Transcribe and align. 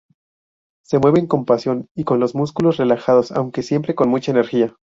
Se 0.83 0.97
mueven 0.97 1.27
con 1.27 1.45
pasión 1.45 1.85
y 1.93 2.05
con 2.05 2.19
los 2.19 2.33
músculos 2.33 2.77
relajados, 2.77 3.31
aunque 3.31 3.61
siempre 3.61 3.93
con 3.93 4.09
mucha 4.09 4.31
energía. 4.31 4.75